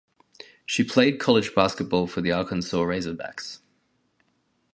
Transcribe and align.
She 0.65 0.83
played 0.83 1.19
college 1.19 1.53
basketball 1.53 2.07
for 2.07 2.21
the 2.21 2.31
Arkansas 2.31 2.75
Razorbacks. 2.79 3.59